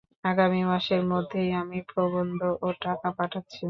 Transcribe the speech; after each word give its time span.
আগামী 0.23 0.61
মাসের 0.63 1.01
মধ্যেই 1.11 1.51
আমি 1.61 1.77
প্রবন্ধ 1.91 2.39
ও 2.61 2.67
টাকা 2.81 3.07
পাঠাচ্ছি। 3.17 3.59